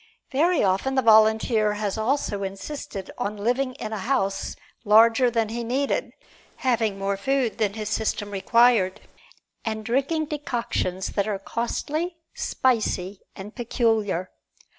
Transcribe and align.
Very 0.31 0.63
often 0.63 0.95
the 0.95 1.03
volunteer 1.03 1.73
has 1.75 1.95
also 1.95 2.41
insisted 2.41 3.11
on 3.19 3.37
living 3.37 3.75
in 3.75 3.93
a 3.93 3.99
house 3.99 4.55
larger 4.83 5.29
than 5.29 5.49
he 5.49 5.63
needed, 5.63 6.11
having 6.55 6.97
more 6.97 7.15
food 7.15 7.59
than 7.59 7.73
his 7.73 7.89
system 7.89 8.31
required, 8.31 9.01
and 9.63 9.85
drinking 9.85 10.25
decoctions 10.25 11.09
that 11.09 11.27
are 11.27 11.37
costly, 11.37 12.17
spicy 12.33 13.21
and 13.35 13.53
peculiar. 13.53 14.31